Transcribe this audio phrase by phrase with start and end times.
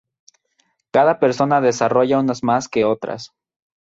[0.97, 3.33] Cada persona desarrolla unas más que otras.